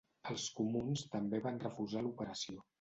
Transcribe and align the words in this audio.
Els 0.31 0.45
comuns 0.59 1.05
també 1.17 1.43
van 1.45 1.63
refusar 1.69 2.05
l’operació. 2.09 2.63